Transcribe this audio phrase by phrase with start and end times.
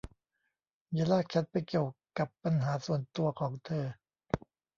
[0.93, 3.85] อย่าลากฉันไปเกี่ยวกับปัญหาส่วนตัวของเธอ